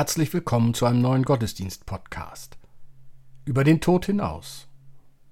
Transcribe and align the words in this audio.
Herzlich 0.00 0.32
willkommen 0.32 0.72
zu 0.72 0.86
einem 0.86 1.02
neuen 1.02 1.24
Gottesdienst-Podcast. 1.24 2.56
Über 3.44 3.64
den 3.64 3.82
Tod 3.82 4.06
hinaus. 4.06 4.66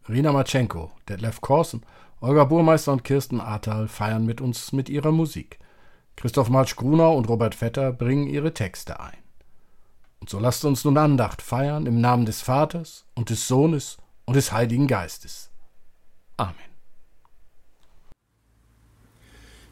Rina 0.06 0.30
Matschenko, 0.30 0.92
Detlef 1.08 1.40
Korsen, 1.40 1.86
Olga 2.20 2.44
Burmeister 2.44 2.92
und 2.92 3.02
Kirsten 3.02 3.40
Ahrtal 3.40 3.88
feiern 3.88 4.26
mit 4.26 4.42
uns 4.42 4.72
mit 4.72 4.90
ihrer 4.90 5.10
Musik. 5.10 5.58
Christoph 6.16 6.50
Marsch-Grunau 6.50 7.16
und 7.16 7.30
Robert 7.30 7.54
Vetter 7.54 7.94
bringen 7.94 8.26
ihre 8.26 8.52
Texte 8.52 9.00
ein. 9.00 9.16
Und 10.20 10.28
so 10.28 10.38
lasst 10.38 10.66
uns 10.66 10.84
nun 10.84 10.98
Andacht 10.98 11.40
feiern 11.40 11.86
im 11.86 12.02
Namen 12.02 12.26
des 12.26 12.42
Vaters 12.42 13.06
und 13.14 13.30
des 13.30 13.48
Sohnes 13.48 13.96
und 14.26 14.36
des 14.36 14.52
Heiligen 14.52 14.86
Geistes. 14.86 15.48
Amen. 16.36 16.54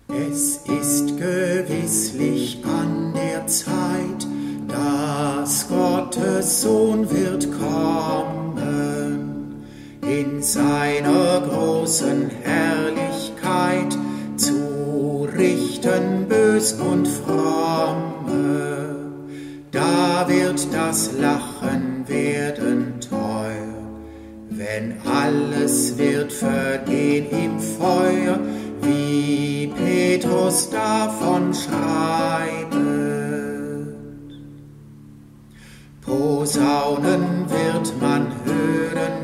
Es 0.09 0.57
ist 0.67 1.19
gewisslich 1.19 2.65
an 2.65 3.13
der 3.13 3.47
Zeit, 3.47 4.27
dass 4.77 5.69
Gottes 5.69 6.63
Sohn 6.63 7.09
wird 7.11 7.49
kommen, 7.53 8.85
in 10.03 10.43
seiner 10.43 11.41
großen 11.41 12.31
Herrlichkeit 12.43 13.97
zu 14.37 15.29
richten 15.37 16.27
bös 16.29 16.75
und 16.75 17.07
fromme. 17.07 18.97
Da 19.73 20.27
wird 20.29 20.67
das 20.73 21.11
Lachen 21.19 22.07
werden 22.07 22.95
teuer, 23.01 23.75
wenn 24.51 24.97
alles 25.05 25.97
wird 25.99 26.33
vergehen 26.33 27.27
im 27.31 27.59
Feuer, 27.61 28.39
wie 28.83 29.73
Petrus 29.77 30.71
davon 30.71 31.53
schreibt. 31.55 32.76
Posaunen 36.07 37.51
wird 37.51 38.01
man 38.01 38.29
hören 38.45 39.16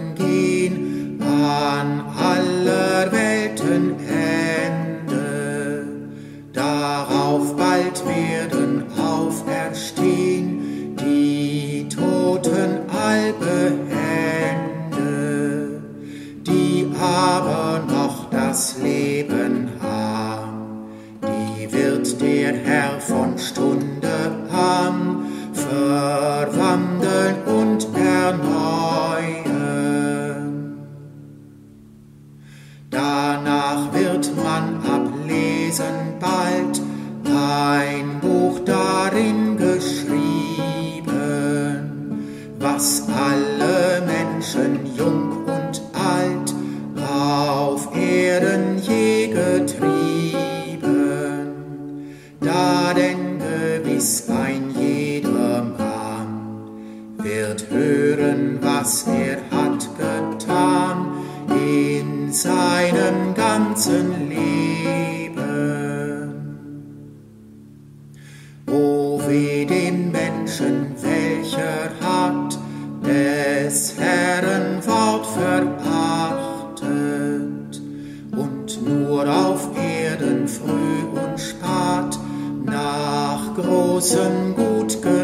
nach 83.56 83.64
großem 83.64 84.54
Gut 84.54 85.02
getrachtet. 85.02 85.21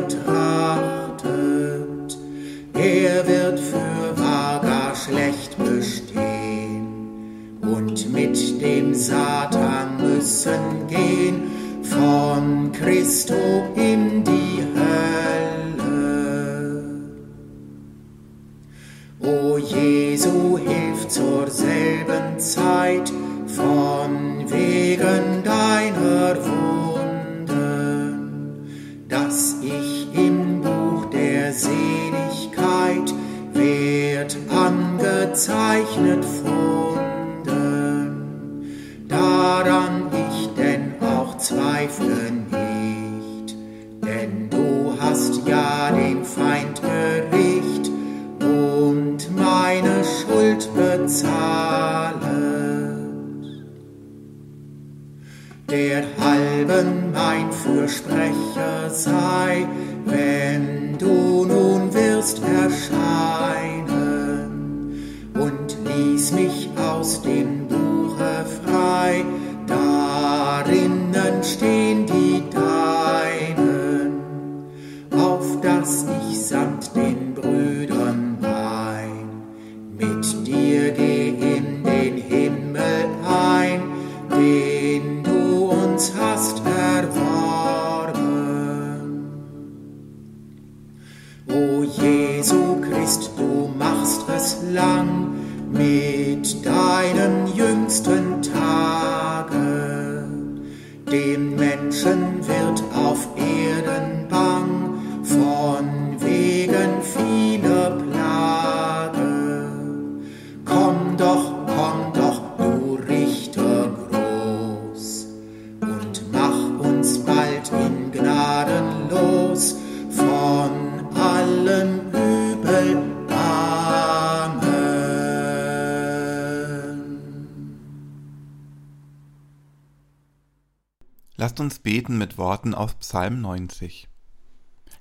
Lasst 131.40 131.61
uns 131.61 131.79
beten 131.79 132.19
mit 132.19 132.37
Worten 132.37 132.75
aus 132.75 132.94
Psalm 132.94 133.40
90. 133.40 134.08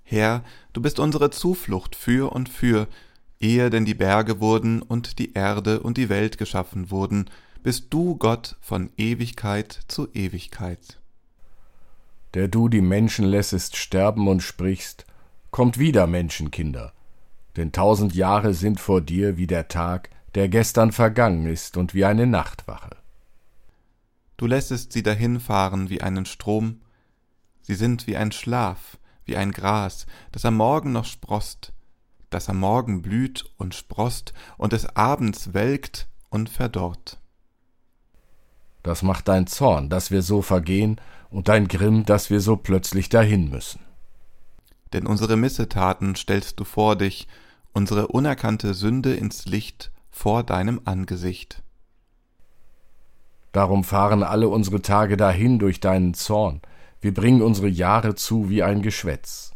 Herr, 0.03 0.43
du 0.71 0.83
bist 0.83 0.99
unsere 0.99 1.31
Zuflucht 1.31 1.95
für 1.95 2.31
und 2.31 2.47
für, 2.47 2.87
ehe 3.39 3.71
denn 3.71 3.85
die 3.85 3.95
Berge 3.95 4.39
wurden 4.39 4.83
und 4.83 5.17
die 5.17 5.33
Erde 5.33 5.79
und 5.79 5.97
die 5.97 6.09
Welt 6.09 6.37
geschaffen 6.37 6.91
wurden, 6.91 7.27
bist 7.63 7.87
du 7.89 8.17
Gott 8.17 8.55
von 8.61 8.91
Ewigkeit 8.97 9.79
zu 9.87 10.13
Ewigkeit. 10.13 10.99
Der 12.35 12.47
du 12.47 12.69
die 12.69 12.81
Menschen 12.81 13.25
lässest 13.25 13.75
sterben 13.75 14.27
und 14.27 14.43
sprichst, 14.43 15.07
kommt 15.49 15.79
wieder, 15.79 16.05
Menschenkinder. 16.05 16.93
Denn 17.55 17.71
tausend 17.71 18.13
Jahre 18.13 18.53
sind 18.53 18.79
vor 18.79 19.01
dir 19.01 19.37
wie 19.37 19.47
der 19.47 19.69
Tag, 19.69 20.11
der 20.35 20.49
gestern 20.49 20.91
vergangen 20.91 21.47
ist 21.47 21.77
und 21.77 21.95
wie 21.95 22.05
eine 22.05 22.27
Nachtwache. 22.27 22.91
Du 24.37 24.45
lässest 24.45 24.93
sie 24.93 25.03
dahinfahren 25.03 25.89
wie 25.89 26.01
einen 26.01 26.25
Strom, 26.25 26.81
sie 27.61 27.75
sind 27.75 28.07
wie 28.07 28.15
ein 28.15 28.31
Schlaf, 28.31 28.97
wie 29.25 29.35
ein 29.35 29.51
Gras, 29.51 30.05
das 30.31 30.45
am 30.45 30.55
Morgen 30.55 30.91
noch 30.91 31.05
sproßt, 31.05 31.73
das 32.29 32.47
am 32.49 32.59
Morgen 32.59 33.01
blüht 33.01 33.45
und 33.57 33.75
sproßt 33.75 34.33
und 34.57 34.73
des 34.73 34.95
Abends 34.95 35.53
welkt 35.53 36.07
und 36.29 36.49
verdorrt. 36.49 37.19
Das 38.83 39.01
macht 39.01 39.27
dein 39.27 39.47
Zorn, 39.47 39.89
dass 39.89 40.11
wir 40.11 40.21
so 40.21 40.41
vergehen, 40.41 41.01
und 41.29 41.49
dein 41.49 41.67
Grimm, 41.67 42.05
dass 42.05 42.29
wir 42.29 42.39
so 42.39 42.55
plötzlich 42.55 43.09
dahin 43.09 43.49
müssen. 43.49 43.81
Denn 44.93 45.05
unsere 45.05 45.35
Missetaten 45.35 46.15
stellst 46.15 46.59
du 46.59 46.63
vor 46.63 46.95
dich, 46.95 47.27
unsere 47.73 48.07
unerkannte 48.07 48.73
Sünde 48.73 49.13
ins 49.13 49.45
Licht 49.45 49.91
vor 50.09 50.43
deinem 50.43 50.81
Angesicht. 50.85 51.63
Darum 53.51 53.83
fahren 53.83 54.23
alle 54.23 54.49
unsere 54.49 54.81
Tage 54.81 55.17
dahin 55.17 55.59
durch 55.59 55.79
deinen 55.79 56.13
Zorn, 56.13 56.61
wir 56.99 57.13
bringen 57.13 57.41
unsere 57.41 57.67
Jahre 57.67 58.15
zu 58.15 58.49
wie 58.49 58.63
ein 58.63 58.81
Geschwätz. 58.81 59.51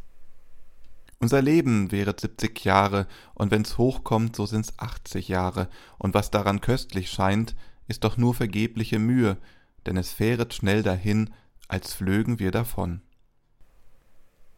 Unser 1.19 1.41
Leben 1.41 1.91
wäret 1.91 2.19
siebzig 2.19 2.63
Jahre, 2.65 3.07
und 3.35 3.51
wenn's 3.51 3.77
hochkommt, 3.77 4.35
so 4.35 4.45
sind's 4.45 4.73
achtzig 4.77 5.27
Jahre, 5.27 5.67
und 5.97 6.13
was 6.13 6.31
daran 6.31 6.61
köstlich 6.61 7.09
scheint, 7.09 7.55
ist 7.87 8.03
doch 8.03 8.17
nur 8.17 8.33
vergebliche 8.33 8.99
Mühe, 8.99 9.37
denn 9.85 9.97
es 9.97 10.11
fähret 10.11 10.53
schnell 10.53 10.81
dahin, 10.81 11.31
als 11.67 11.93
flögen 11.93 12.39
wir 12.39 12.51
davon. 12.51 13.01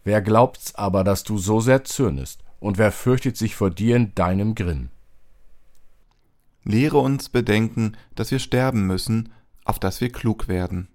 Wer 0.03 0.21
glaubt's 0.21 0.75
aber, 0.75 1.03
dass 1.03 1.24
du 1.24 1.38
so 1.38 1.59
sehr 1.59 1.83
zürnest, 1.83 2.44
und 2.59 2.78
wer 2.78 2.92
fürchtet 2.92 3.37
sich 3.37 3.56
vor 3.56 3.69
dir 3.69 3.95
in 3.95 4.16
deinem 4.16 4.56
Grimm? 4.56 4.90
Lehre 6.64 6.98
uns 6.98 7.30
bedenken, 7.30 7.98
dass 8.16 8.32
wir 8.32 8.40
sterben 8.40 8.88
müssen, 8.88 9.34
auf 9.66 9.80
dass 9.80 10.02
wir 10.02 10.12
klug 10.12 10.48
werden. 10.48 10.88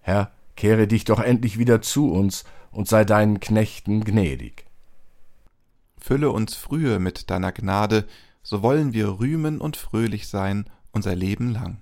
Herr, 0.00 0.32
kehre 0.56 0.86
dich 0.86 1.04
doch 1.04 1.20
endlich 1.20 1.58
wieder 1.58 1.82
zu 1.82 2.10
uns 2.10 2.44
und 2.70 2.88
sei 2.88 3.04
deinen 3.04 3.40
Knechten 3.40 4.04
gnädig. 4.04 4.66
Fülle 5.98 6.30
uns 6.30 6.54
frühe 6.54 6.98
mit 6.98 7.30
deiner 7.30 7.52
Gnade, 7.52 8.06
so 8.42 8.62
wollen 8.62 8.92
wir 8.92 9.20
rühmen 9.20 9.60
und 9.60 9.76
fröhlich 9.76 10.28
sein 10.28 10.66
unser 10.92 11.14
Leben 11.14 11.52
lang. 11.52 11.78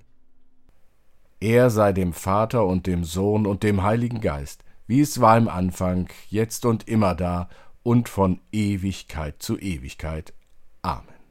Er 1.41 1.71
sei 1.71 1.93
dem 1.93 2.13
Vater 2.13 2.67
und 2.67 2.87
dem 2.87 3.03
Sohn 3.03 3.47
und 3.47 3.65
dem 3.65 3.83
Heiligen 3.83 4.21
Geist, 4.21 4.65
wie 4.87 5.01
es 5.01 5.21
war 5.21 5.37
im 5.37 5.49
Anfang, 5.49 6.09
jetzt 6.29 6.65
und 6.65 6.87
immer 6.87 7.17
da 7.17 7.49
und 7.83 8.09
von 8.09 8.41
Ewigkeit 8.53 9.43
zu 9.43 9.59
Ewigkeit. 9.59 10.33
Amen. 10.83 11.22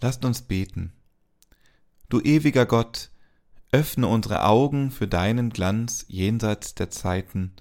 Lasst 0.00 0.24
uns 0.24 0.42
beten. 0.42 0.92
Du 2.08 2.20
ewiger 2.20 2.66
Gott, 2.66 3.10
öffne 3.72 4.06
unsere 4.06 4.44
Augen 4.44 4.90
für 4.90 5.08
deinen 5.08 5.50
Glanz 5.50 6.04
jenseits 6.08 6.74
der 6.74 6.90
Zeiten, 6.90 7.52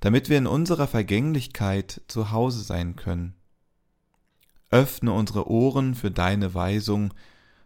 damit 0.00 0.28
wir 0.28 0.38
in 0.38 0.46
unserer 0.46 0.86
Vergänglichkeit 0.86 2.02
zu 2.08 2.30
Hause 2.30 2.62
sein 2.62 2.96
können. 2.96 3.34
Öffne 4.70 5.12
unsere 5.12 5.48
Ohren 5.48 5.94
für 5.94 6.10
deine 6.10 6.54
Weisung, 6.54 7.14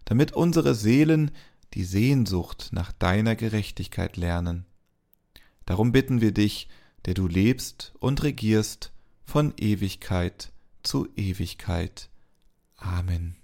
damit 0.05 0.33
unsere 0.33 0.75
Seelen 0.75 1.31
die 1.75 1.85
Sehnsucht 1.85 2.71
nach 2.73 2.93
deiner 2.93 3.37
Gerechtigkeit 3.37 4.17
lernen. 4.17 4.67
Darum 5.67 5.93
bitten 5.93 6.21
wir 6.21 6.33
dich, 6.33 6.69
der 7.05 7.15
du 7.15 7.27
lebst 7.27 7.95
und 8.01 8.23
regierst 8.23 8.93
von 9.25 9.55
Ewigkeit 9.57 10.53
zu 10.83 11.09
Ewigkeit. 11.17 12.11
Amen. 12.77 13.40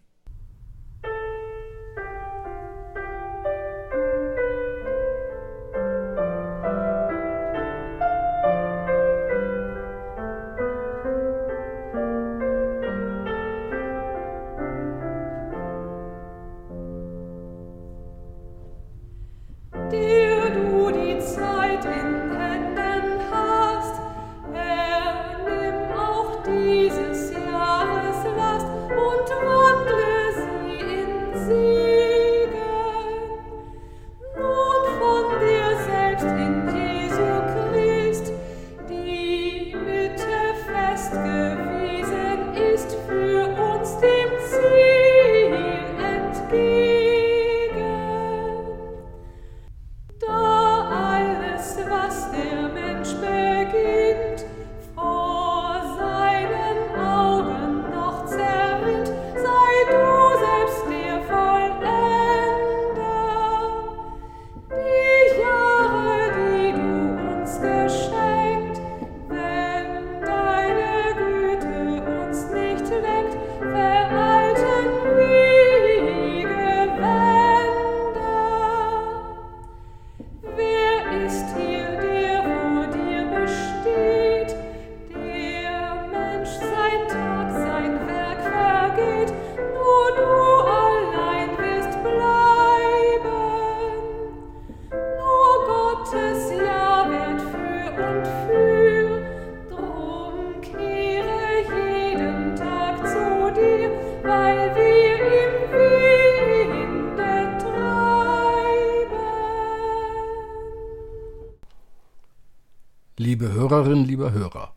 Liebe 113.39 113.53
Hörerin, 113.53 114.07
lieber 114.07 114.33
Hörer, 114.33 114.75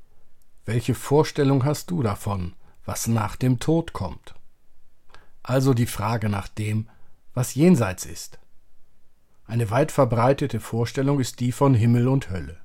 welche 0.66 0.94
Vorstellung 0.94 1.64
hast 1.64 1.92
du 1.92 2.04
davon, 2.04 2.56
was 2.84 3.08
nach 3.08 3.38
dem 3.38 3.60
Tod 3.60 3.94
kommt? 3.94 4.36
Also 5.44 5.74
die 5.74 5.86
Frage 5.86 6.28
nach 6.28 6.50
dem, 6.50 6.90
was 7.34 7.56
jenseits 7.56 8.06
ist. 8.06 8.38
Eine 9.46 9.72
weit 9.72 9.94
verbreitete 9.94 10.60
Vorstellung 10.60 11.22
ist 11.22 11.40
die 11.40 11.54
von 11.54 11.74
Himmel 11.74 12.10
und 12.10 12.32
Hölle. 12.32 12.58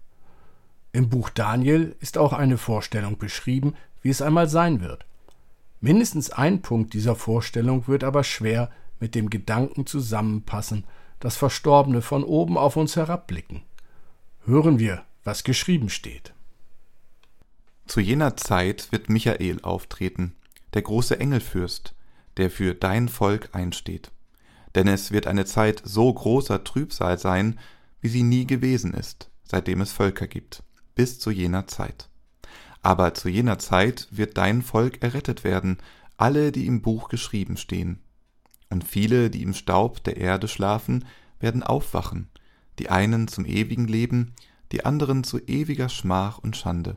Im 0.90 1.10
Buch 1.10 1.30
Daniel 1.30 1.94
ist 2.00 2.18
auch 2.18 2.32
eine 2.32 2.58
Vorstellung 2.58 3.16
beschrieben, 3.16 3.76
wie 4.02 4.10
es 4.10 4.20
einmal 4.20 4.48
sein 4.48 4.80
wird. 4.80 5.06
Mindestens 5.80 6.28
ein 6.28 6.60
Punkt 6.60 6.92
dieser 6.92 7.14
Vorstellung 7.14 7.86
wird 7.86 8.02
aber 8.02 8.24
schwer 8.24 8.68
mit 8.98 9.14
dem 9.14 9.30
Gedanken 9.30 9.86
zusammenpassen, 9.86 10.86
dass 11.20 11.36
Verstorbene 11.36 12.02
von 12.02 12.24
oben 12.24 12.58
auf 12.58 12.74
uns 12.74 12.96
herabblicken. 12.96 13.62
Hören 14.44 14.80
wir, 14.80 15.04
was 15.24 15.44
geschrieben 15.44 15.88
steht. 15.88 16.34
Zu 17.86 18.00
jener 18.00 18.36
Zeit 18.36 18.92
wird 18.92 19.08
Michael 19.08 19.60
auftreten, 19.62 20.34
der 20.74 20.82
große 20.82 21.18
Engelfürst, 21.18 21.94
der 22.36 22.50
für 22.50 22.74
dein 22.74 23.08
Volk 23.08 23.50
einsteht. 23.52 24.10
Denn 24.74 24.88
es 24.88 25.12
wird 25.12 25.26
eine 25.26 25.44
Zeit 25.44 25.82
so 25.84 26.12
großer 26.12 26.64
Trübsal 26.64 27.18
sein, 27.18 27.58
wie 28.00 28.08
sie 28.08 28.22
nie 28.22 28.46
gewesen 28.46 28.92
ist, 28.92 29.30
seitdem 29.44 29.80
es 29.80 29.92
Völker 29.92 30.26
gibt, 30.26 30.62
bis 30.94 31.18
zu 31.18 31.30
jener 31.30 31.66
Zeit. 31.66 32.08
Aber 32.82 33.14
zu 33.14 33.28
jener 33.28 33.58
Zeit 33.58 34.08
wird 34.10 34.36
dein 34.36 34.62
Volk 34.62 35.02
errettet 35.02 35.44
werden, 35.44 35.78
alle, 36.16 36.52
die 36.52 36.66
im 36.66 36.82
Buch 36.82 37.08
geschrieben 37.08 37.56
stehen. 37.56 38.00
Und 38.68 38.84
viele, 38.84 39.30
die 39.30 39.42
im 39.42 39.54
Staub 39.54 40.02
der 40.04 40.16
Erde 40.16 40.48
schlafen, 40.48 41.04
werden 41.38 41.62
aufwachen, 41.62 42.28
die 42.78 42.90
einen 42.90 43.28
zum 43.28 43.46
ewigen 43.46 43.86
Leben, 43.86 44.34
die 44.74 44.84
anderen 44.84 45.22
zu 45.22 45.38
ewiger 45.38 45.88
Schmach 45.88 46.38
und 46.38 46.56
Schande. 46.56 46.96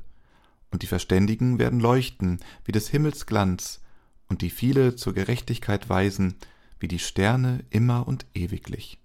und 0.72 0.82
die 0.82 0.88
Verständigen 0.88 1.60
werden 1.60 1.80
leuchten 1.80 2.40
wie 2.66 2.72
des 2.74 2.90
Himmels 2.90 3.26
Glanz, 3.26 3.82
und 4.28 4.42
die 4.42 4.50
viele 4.50 4.96
zur 4.96 5.14
Gerechtigkeit 5.14 5.88
weisen, 5.88 6.36
wie 6.80 6.90
die 6.90 7.00
Sterne 7.00 7.64
immer 7.70 8.06
und 8.08 8.26
ewiglich. 8.34 9.00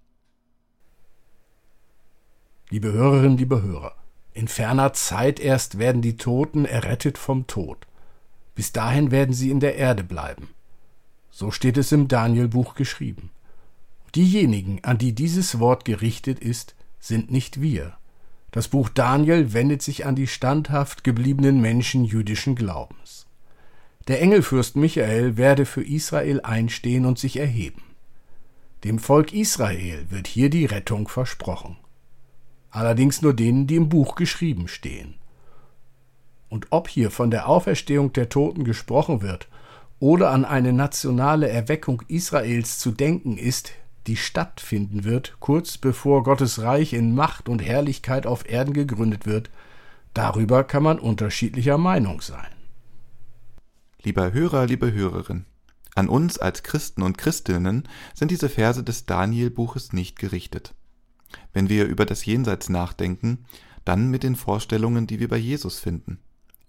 Liebe 2.70 2.92
Hörerinnen, 2.92 3.36
liebe 3.36 3.62
Hörer, 3.62 3.94
in 4.32 4.48
ferner 4.48 4.94
Zeit 4.94 5.38
erst 5.38 5.78
werden 5.78 6.02
die 6.02 6.16
Toten 6.16 6.64
errettet 6.64 7.18
vom 7.18 7.46
Tod. 7.46 7.86
Bis 8.54 8.72
dahin 8.72 9.10
werden 9.10 9.34
sie 9.34 9.50
in 9.50 9.60
der 9.60 9.76
Erde 9.76 10.02
bleiben. 10.02 10.48
So 11.30 11.50
steht 11.50 11.76
es 11.76 11.92
im 11.92 12.08
Danielbuch 12.08 12.74
geschrieben. 12.74 13.30
Diejenigen, 14.14 14.82
an 14.82 14.98
die 14.98 15.14
dieses 15.14 15.60
Wort 15.60 15.84
gerichtet 15.84 16.40
ist, 16.40 16.74
sind 16.98 17.30
nicht 17.30 17.60
wir. 17.60 17.96
Das 18.52 18.68
Buch 18.68 18.90
Daniel 18.90 19.54
wendet 19.54 19.80
sich 19.80 20.04
an 20.04 20.14
die 20.14 20.26
standhaft 20.26 21.04
gebliebenen 21.04 21.60
Menschen 21.62 22.04
jüdischen 22.04 22.54
Glaubens. 22.54 23.26
Der 24.08 24.20
Engelfürst 24.20 24.76
Michael 24.76 25.38
werde 25.38 25.64
für 25.64 25.82
Israel 25.82 26.40
einstehen 26.42 27.06
und 27.06 27.18
sich 27.18 27.38
erheben. 27.38 27.82
Dem 28.84 28.98
Volk 28.98 29.32
Israel 29.32 30.06
wird 30.10 30.26
hier 30.26 30.50
die 30.50 30.66
Rettung 30.66 31.08
versprochen. 31.08 31.78
Allerdings 32.70 33.22
nur 33.22 33.34
denen, 33.34 33.66
die 33.66 33.76
im 33.76 33.88
Buch 33.88 34.16
geschrieben 34.16 34.68
stehen. 34.68 35.14
Und 36.50 36.66
ob 36.70 36.88
hier 36.88 37.10
von 37.10 37.30
der 37.30 37.48
Auferstehung 37.48 38.12
der 38.12 38.28
Toten 38.28 38.64
gesprochen 38.64 39.22
wird 39.22 39.48
oder 39.98 40.30
an 40.30 40.44
eine 40.44 40.74
nationale 40.74 41.48
Erweckung 41.48 42.02
Israels 42.08 42.78
zu 42.78 42.90
denken 42.90 43.38
ist, 43.38 43.72
die 44.06 44.16
stattfinden 44.16 45.04
wird, 45.04 45.36
kurz 45.40 45.78
bevor 45.78 46.24
Gottes 46.24 46.60
Reich 46.60 46.92
in 46.92 47.14
Macht 47.14 47.48
und 47.48 47.60
Herrlichkeit 47.60 48.26
auf 48.26 48.48
Erden 48.48 48.74
gegründet 48.74 49.26
wird, 49.26 49.50
darüber 50.14 50.64
kann 50.64 50.82
man 50.82 50.98
unterschiedlicher 50.98 51.78
Meinung 51.78 52.20
sein. 52.20 52.50
Lieber 54.02 54.32
Hörer, 54.32 54.66
liebe 54.66 54.92
Hörerin, 54.92 55.44
an 55.94 56.08
uns 56.08 56.38
als 56.38 56.62
Christen 56.62 57.02
und 57.02 57.18
Christinnen 57.18 57.88
sind 58.14 58.30
diese 58.30 58.48
Verse 58.48 58.82
des 58.82 59.06
Daniel-Buches 59.06 59.92
nicht 59.92 60.18
gerichtet. 60.18 60.74
Wenn 61.52 61.68
wir 61.68 61.86
über 61.86 62.06
das 62.06 62.24
Jenseits 62.24 62.68
nachdenken, 62.68 63.44
dann 63.84 64.10
mit 64.10 64.22
den 64.22 64.36
Vorstellungen, 64.36 65.06
die 65.06 65.20
wir 65.20 65.28
bei 65.28 65.36
Jesus 65.36 65.78
finden. 65.78 66.18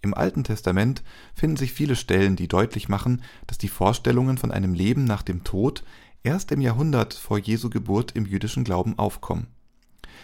Im 0.02 0.14
Alten 0.14 0.44
Testament 0.44 1.02
finden 1.34 1.56
sich 1.56 1.72
viele 1.72 1.96
Stellen, 1.96 2.36
die 2.36 2.50
deutlich 2.50 2.90
machen, 2.90 3.24
dass 3.48 3.58
die 3.58 3.70
Vorstellungen 3.70 4.38
von 4.38 4.52
einem 4.52 4.74
Leben 4.74 5.06
nach 5.06 5.22
dem 5.22 5.46
Tod 5.46 5.84
erst 6.24 6.52
im 6.52 6.62
Jahrhundert 6.62 7.14
vor 7.14 7.38
Jesu 7.38 7.70
Geburt 7.70 8.14
im 8.14 8.26
jüdischen 8.26 8.64
Glauben 8.64 8.98
aufkommen. 8.98 9.48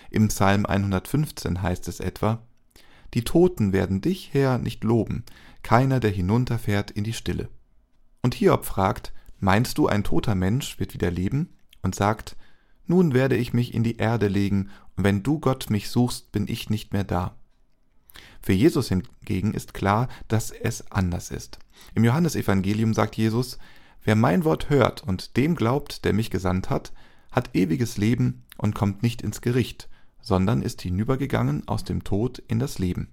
Im 0.09 0.29
Psalm 0.29 0.65
115 0.65 1.61
heißt 1.61 1.87
es 1.87 1.99
etwa, 1.99 2.41
Die 3.13 3.23
Toten 3.23 3.73
werden 3.73 4.01
dich, 4.01 4.33
Herr, 4.33 4.57
nicht 4.57 4.83
loben, 4.83 5.23
keiner, 5.61 5.99
der 5.99 6.11
hinunterfährt 6.11 6.91
in 6.91 7.03
die 7.03 7.13
Stille. 7.13 7.49
Und 8.21 8.33
Hiob 8.33 8.65
fragt, 8.65 9.13
Meinst 9.41 9.77
du, 9.77 9.87
ein 9.87 10.03
toter 10.03 10.35
Mensch 10.35 10.79
wird 10.79 10.93
wieder 10.93 11.11
leben? 11.11 11.55
Und 11.81 11.95
sagt, 11.95 12.35
Nun 12.87 13.13
werde 13.13 13.37
ich 13.37 13.53
mich 13.53 13.73
in 13.73 13.83
die 13.83 13.97
Erde 13.97 14.27
legen, 14.27 14.69
und 14.95 15.03
wenn 15.03 15.23
du 15.23 15.39
Gott 15.39 15.69
mich 15.69 15.89
suchst, 15.89 16.31
bin 16.31 16.47
ich 16.47 16.69
nicht 16.69 16.91
mehr 16.91 17.05
da. 17.05 17.35
Für 18.41 18.53
Jesus 18.53 18.89
hingegen 18.89 19.53
ist 19.53 19.73
klar, 19.73 20.09
dass 20.27 20.51
es 20.51 20.91
anders 20.91 21.31
ist. 21.31 21.59
Im 21.95 22.03
Johannesevangelium 22.03 22.93
sagt 22.93 23.15
Jesus, 23.15 23.57
Wer 24.03 24.15
mein 24.15 24.43
Wort 24.45 24.69
hört 24.69 25.03
und 25.03 25.37
dem 25.37 25.55
glaubt, 25.55 26.05
der 26.05 26.13
mich 26.13 26.29
gesandt 26.29 26.69
hat, 26.69 26.93
hat 27.31 27.55
ewiges 27.55 27.97
Leben 27.97 28.43
und 28.57 28.75
kommt 28.75 29.03
nicht 29.03 29.21
ins 29.21 29.41
Gericht, 29.41 29.89
sondern 30.21 30.61
ist 30.61 30.81
hinübergegangen 30.81 31.67
aus 31.67 31.83
dem 31.83 32.03
Tod 32.03 32.39
in 32.47 32.59
das 32.59 32.79
Leben. 32.79 33.09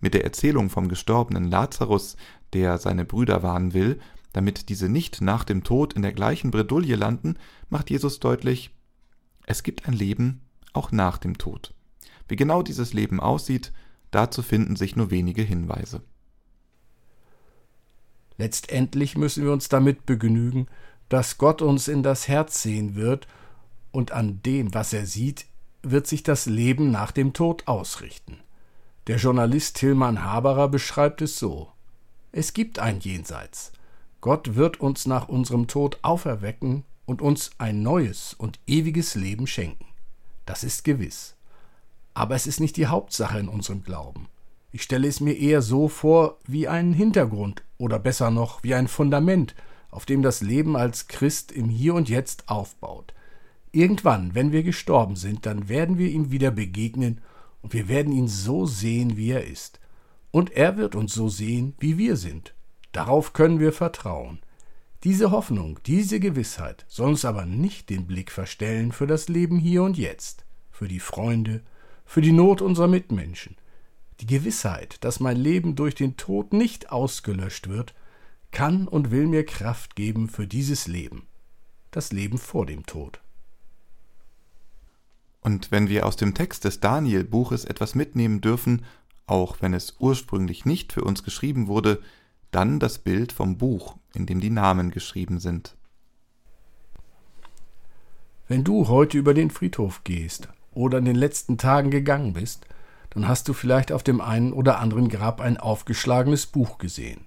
Mit 0.00 0.14
der 0.14 0.24
Erzählung 0.24 0.70
vom 0.70 0.88
gestorbenen 0.88 1.44
Lazarus, 1.44 2.16
der 2.52 2.78
seine 2.78 3.04
Brüder 3.04 3.42
warnen 3.42 3.74
will, 3.74 4.00
damit 4.32 4.68
diese 4.68 4.88
nicht 4.88 5.20
nach 5.20 5.44
dem 5.44 5.64
Tod 5.64 5.92
in 5.92 6.02
der 6.02 6.12
gleichen 6.12 6.50
Bredouille 6.50 6.96
landen, 6.96 7.34
macht 7.68 7.90
Jesus 7.90 8.20
deutlich, 8.20 8.74
es 9.46 9.62
gibt 9.62 9.86
ein 9.88 9.94
Leben 9.94 10.42
auch 10.72 10.92
nach 10.92 11.18
dem 11.18 11.36
Tod. 11.36 11.74
Wie 12.28 12.36
genau 12.36 12.62
dieses 12.62 12.92
Leben 12.92 13.18
aussieht, 13.18 13.72
dazu 14.12 14.42
finden 14.42 14.76
sich 14.76 14.94
nur 14.94 15.10
wenige 15.10 15.42
Hinweise. 15.42 16.02
Letztendlich 18.40 19.18
müssen 19.18 19.44
wir 19.44 19.52
uns 19.52 19.68
damit 19.68 20.06
begnügen, 20.06 20.66
dass 21.10 21.36
Gott 21.36 21.60
uns 21.60 21.88
in 21.88 22.02
das 22.02 22.26
Herz 22.26 22.62
sehen 22.62 22.94
wird, 22.94 23.28
und 23.92 24.12
an 24.12 24.40
dem, 24.46 24.72
was 24.72 24.94
er 24.94 25.04
sieht, 25.04 25.44
wird 25.82 26.06
sich 26.06 26.22
das 26.22 26.46
Leben 26.46 26.90
nach 26.90 27.10
dem 27.12 27.34
Tod 27.34 27.68
ausrichten. 27.68 28.38
Der 29.08 29.18
Journalist 29.18 29.76
Tillmann 29.76 30.24
Haberer 30.24 30.68
beschreibt 30.68 31.20
es 31.20 31.38
so 31.38 31.68
Es 32.32 32.54
gibt 32.54 32.78
ein 32.78 33.00
Jenseits. 33.00 33.72
Gott 34.22 34.54
wird 34.54 34.80
uns 34.80 35.04
nach 35.04 35.28
unserem 35.28 35.66
Tod 35.66 35.98
auferwecken 36.00 36.84
und 37.04 37.20
uns 37.20 37.50
ein 37.58 37.82
neues 37.82 38.32
und 38.32 38.58
ewiges 38.66 39.16
Leben 39.16 39.46
schenken. 39.46 39.84
Das 40.46 40.64
ist 40.64 40.84
gewiss. 40.84 41.36
Aber 42.14 42.36
es 42.36 42.46
ist 42.46 42.60
nicht 42.60 42.78
die 42.78 42.86
Hauptsache 42.86 43.38
in 43.38 43.48
unserem 43.48 43.82
Glauben. 43.82 44.28
Ich 44.72 44.82
stelle 44.82 45.08
es 45.08 45.20
mir 45.20 45.36
eher 45.36 45.60
so 45.60 45.88
vor 45.88 46.38
wie 46.46 46.68
einen 46.68 46.94
Hintergrund 46.94 47.64
oder 47.80 47.98
besser 47.98 48.30
noch 48.30 48.62
wie 48.62 48.74
ein 48.74 48.88
Fundament, 48.88 49.54
auf 49.90 50.06
dem 50.06 50.22
das 50.22 50.40
Leben 50.42 50.76
als 50.76 51.08
Christ 51.08 51.50
im 51.50 51.68
Hier 51.68 51.94
und 51.94 52.08
Jetzt 52.08 52.48
aufbaut. 52.48 53.14
Irgendwann, 53.72 54.34
wenn 54.34 54.52
wir 54.52 54.62
gestorben 54.62 55.16
sind, 55.16 55.46
dann 55.46 55.68
werden 55.68 55.98
wir 55.98 56.10
ihm 56.10 56.30
wieder 56.30 56.50
begegnen 56.50 57.20
und 57.62 57.72
wir 57.72 57.88
werden 57.88 58.12
ihn 58.12 58.28
so 58.28 58.66
sehen, 58.66 59.16
wie 59.16 59.30
er 59.30 59.46
ist. 59.46 59.80
Und 60.30 60.52
er 60.52 60.76
wird 60.76 60.94
uns 60.94 61.14
so 61.14 61.28
sehen, 61.28 61.74
wie 61.78 61.98
wir 61.98 62.16
sind. 62.16 62.54
Darauf 62.92 63.32
können 63.32 63.58
wir 63.58 63.72
vertrauen. 63.72 64.40
Diese 65.02 65.30
Hoffnung, 65.30 65.78
diese 65.86 66.20
Gewissheit 66.20 66.84
soll 66.86 67.08
uns 67.08 67.24
aber 67.24 67.46
nicht 67.46 67.88
den 67.88 68.06
Blick 68.06 68.30
verstellen 68.30 68.92
für 68.92 69.06
das 69.06 69.28
Leben 69.28 69.58
hier 69.58 69.82
und 69.82 69.96
jetzt, 69.96 70.44
für 70.70 70.88
die 70.88 71.00
Freunde, 71.00 71.62
für 72.04 72.20
die 72.20 72.32
Not 72.32 72.60
unserer 72.60 72.88
Mitmenschen, 72.88 73.56
die 74.20 74.26
Gewissheit, 74.26 75.02
dass 75.02 75.20
mein 75.20 75.36
Leben 75.36 75.76
durch 75.76 75.94
den 75.94 76.16
Tod 76.16 76.52
nicht 76.52 76.92
ausgelöscht 76.92 77.68
wird, 77.68 77.94
kann 78.50 78.88
und 78.88 79.10
will 79.10 79.26
mir 79.26 79.44
Kraft 79.46 79.96
geben 79.96 80.28
für 80.28 80.46
dieses 80.46 80.86
Leben, 80.86 81.26
das 81.90 82.12
Leben 82.12 82.38
vor 82.38 82.66
dem 82.66 82.84
Tod. 82.86 83.20
Und 85.40 85.70
wenn 85.70 85.88
wir 85.88 86.06
aus 86.06 86.16
dem 86.16 86.34
Text 86.34 86.64
des 86.64 86.80
Daniel-Buches 86.80 87.64
etwas 87.64 87.94
mitnehmen 87.94 88.40
dürfen, 88.40 88.84
auch 89.26 89.56
wenn 89.60 89.72
es 89.72 89.96
ursprünglich 89.98 90.64
nicht 90.64 90.92
für 90.92 91.04
uns 91.04 91.22
geschrieben 91.22 91.66
wurde, 91.66 92.02
dann 92.50 92.80
das 92.80 92.98
Bild 92.98 93.32
vom 93.32 93.56
Buch, 93.56 93.96
in 94.12 94.26
dem 94.26 94.40
die 94.40 94.50
Namen 94.50 94.90
geschrieben 94.90 95.38
sind. 95.38 95.76
Wenn 98.48 98.64
du 98.64 98.88
heute 98.88 99.16
über 99.16 99.32
den 99.32 99.50
Friedhof 99.50 100.02
gehst 100.02 100.48
oder 100.72 100.98
in 100.98 101.04
den 101.04 101.16
letzten 101.16 101.56
Tagen 101.56 101.90
gegangen 101.90 102.32
bist, 102.32 102.66
dann 103.10 103.28
hast 103.28 103.48
du 103.48 103.52
vielleicht 103.52 103.92
auf 103.92 104.02
dem 104.02 104.20
einen 104.20 104.52
oder 104.52 104.78
anderen 104.78 105.08
Grab 105.08 105.40
ein 105.40 105.56
aufgeschlagenes 105.56 106.46
Buch 106.46 106.78
gesehen. 106.78 107.26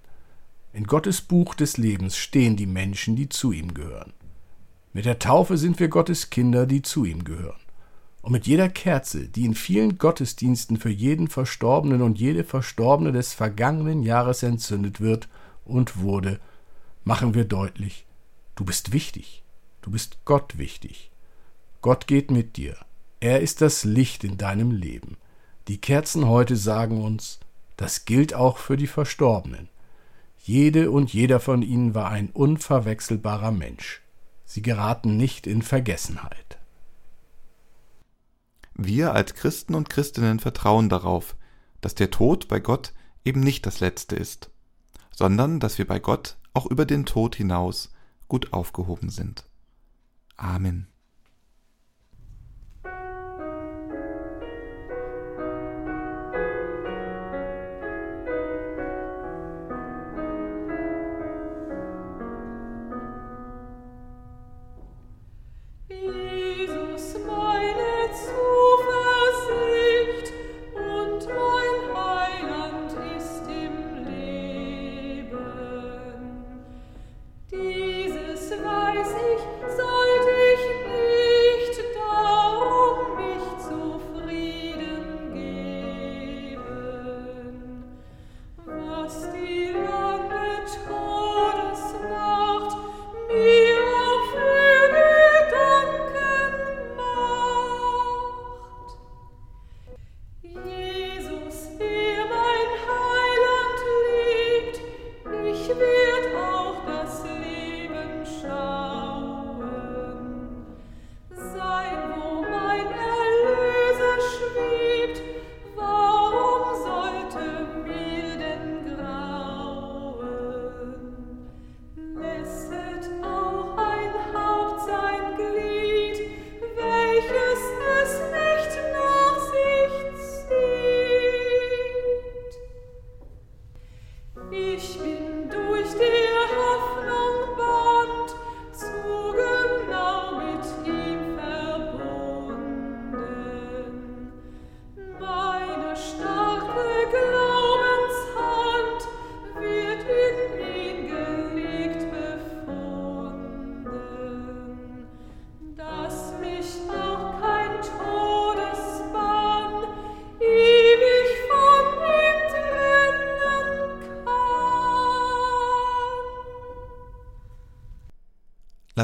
In 0.72 0.84
Gottes 0.84 1.20
Buch 1.20 1.54
des 1.54 1.76
Lebens 1.76 2.16
stehen 2.16 2.56
die 2.56 2.66
Menschen, 2.66 3.14
die 3.16 3.28
zu 3.28 3.52
ihm 3.52 3.74
gehören. 3.74 4.12
Mit 4.92 5.04
der 5.04 5.18
Taufe 5.18 5.56
sind 5.56 5.78
wir 5.78 5.88
Gottes 5.88 6.30
Kinder, 6.30 6.66
die 6.66 6.82
zu 6.82 7.04
ihm 7.04 7.24
gehören. 7.24 7.60
Und 8.22 8.32
mit 8.32 8.46
jeder 8.46 8.70
Kerze, 8.70 9.28
die 9.28 9.44
in 9.44 9.54
vielen 9.54 9.98
Gottesdiensten 9.98 10.78
für 10.78 10.88
jeden 10.88 11.28
Verstorbenen 11.28 12.00
und 12.00 12.18
jede 12.18 12.42
Verstorbene 12.42 13.12
des 13.12 13.34
vergangenen 13.34 14.02
Jahres 14.02 14.42
entzündet 14.42 15.00
wird 15.00 15.28
und 15.64 15.98
wurde, 15.98 16.40
machen 17.04 17.34
wir 17.34 17.44
deutlich, 17.44 18.06
du 18.54 18.64
bist 18.64 18.92
wichtig, 18.92 19.44
du 19.82 19.90
bist 19.90 20.18
Gott 20.24 20.56
wichtig. 20.56 21.10
Gott 21.82 22.06
geht 22.06 22.30
mit 22.30 22.56
dir, 22.56 22.76
er 23.20 23.40
ist 23.40 23.60
das 23.60 23.84
Licht 23.84 24.24
in 24.24 24.38
deinem 24.38 24.70
Leben. 24.70 25.18
Die 25.68 25.80
Kerzen 25.80 26.28
heute 26.28 26.56
sagen 26.56 27.02
uns, 27.02 27.40
das 27.76 28.04
gilt 28.04 28.34
auch 28.34 28.58
für 28.58 28.76
die 28.76 28.86
Verstorbenen. 28.86 29.68
Jede 30.38 30.90
und 30.90 31.12
jeder 31.12 31.40
von 31.40 31.62
ihnen 31.62 31.94
war 31.94 32.10
ein 32.10 32.30
unverwechselbarer 32.30 33.50
Mensch. 33.50 34.02
Sie 34.44 34.60
geraten 34.60 35.16
nicht 35.16 35.46
in 35.46 35.62
Vergessenheit. 35.62 36.58
Wir 38.74 39.14
als 39.14 39.34
Christen 39.34 39.74
und 39.74 39.88
Christinnen 39.88 40.38
vertrauen 40.38 40.88
darauf, 40.88 41.36
dass 41.80 41.94
der 41.94 42.10
Tod 42.10 42.48
bei 42.48 42.60
Gott 42.60 42.92
eben 43.24 43.40
nicht 43.40 43.64
das 43.64 43.80
Letzte 43.80 44.16
ist, 44.16 44.50
sondern 45.10 45.60
dass 45.60 45.78
wir 45.78 45.86
bei 45.86 45.98
Gott 45.98 46.36
auch 46.52 46.66
über 46.66 46.84
den 46.84 47.06
Tod 47.06 47.36
hinaus 47.36 47.92
gut 48.28 48.52
aufgehoben 48.52 49.10
sind. 49.10 49.44
Amen. 50.36 50.88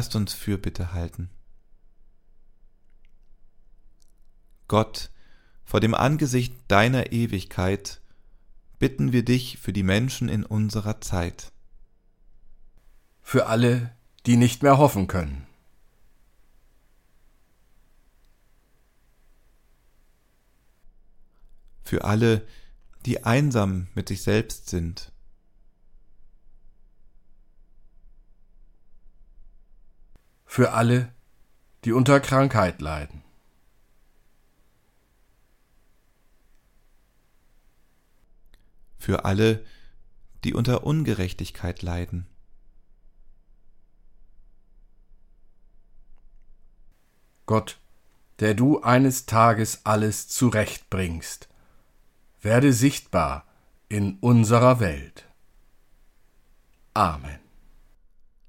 Lasst 0.01 0.17
uns 0.17 0.33
Fürbitte 0.33 0.95
halten. 0.95 1.29
Gott, 4.67 5.11
vor 5.63 5.79
dem 5.81 5.93
Angesicht 5.93 6.55
deiner 6.69 7.13
Ewigkeit 7.13 8.01
bitten 8.79 9.13
wir 9.13 9.27
dich 9.27 9.59
für 9.59 9.75
die 9.75 9.83
Menschen 9.83 10.31
in 10.31 10.47
unserer 10.47 11.03
Zeit. 11.03 11.53
Für 13.21 13.49
alle, 13.49 13.95
die 14.25 14.39
nicht 14.39 14.63
mehr 14.63 14.79
hoffen 14.79 15.07
können. 15.07 15.47
Für 21.83 22.05
alle, 22.05 22.47
die 23.05 23.25
einsam 23.25 23.89
mit 23.95 24.09
sich 24.09 24.23
selbst 24.23 24.71
sind. 24.71 25.13
Für 30.53 30.73
alle, 30.73 31.13
die 31.85 31.93
unter 31.93 32.19
Krankheit 32.19 32.81
leiden. 32.81 33.23
Für 38.99 39.25
alle, 39.25 39.65
die 40.43 40.53
unter 40.53 40.83
Ungerechtigkeit 40.83 41.83
leiden. 41.83 42.27
Gott, 47.47 47.79
der 48.41 48.55
du 48.55 48.83
eines 48.83 49.27
Tages 49.27 49.87
alles 49.87 50.27
zurechtbringst, 50.27 51.49
werde 52.41 52.73
sichtbar 52.73 53.47
in 53.89 54.19
unserer 54.19 54.81
Welt. 54.81 55.29
Amen. 56.93 57.40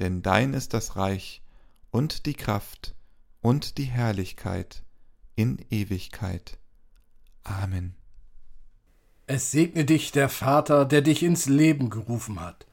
Denn 0.00 0.22
dein 0.22 0.54
ist 0.54 0.74
das 0.74 0.96
Reich 0.96 1.42
und 1.90 2.26
die 2.26 2.34
Kraft 2.34 2.94
und 3.40 3.78
die 3.78 3.84
Herrlichkeit 3.84 4.82
in 5.36 5.58
Ewigkeit. 5.70 6.58
Amen. 7.44 7.94
Es 9.26 9.50
segne 9.50 9.84
dich 9.84 10.12
der 10.12 10.28
Vater, 10.28 10.84
der 10.84 11.02
dich 11.02 11.22
ins 11.22 11.46
Leben 11.46 11.90
gerufen 11.90 12.40
hat. 12.40 12.66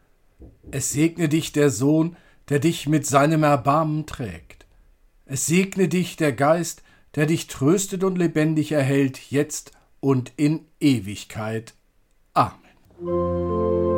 Es 0.72 0.92
segne 0.92 1.30
dich 1.30 1.52
der 1.52 1.70
Sohn, 1.70 2.18
der 2.50 2.60
dich 2.60 2.88
mit 2.88 3.06
seinem 3.06 3.44
Erbarmen 3.44 4.06
trägt. 4.06 4.66
Es 5.26 5.46
segne 5.46 5.88
dich 5.88 6.18
der 6.18 6.34
Geist, 6.34 6.84
der 7.16 7.26
dich 7.26 7.48
tröstet 7.48 8.04
und 8.04 8.18
lebendig 8.18 8.72
erhält, 8.72 9.32
jetzt 9.32 9.72
und 10.00 10.34
in 10.36 10.66
Ewigkeit. 10.80 11.74
Amen. 12.34 13.90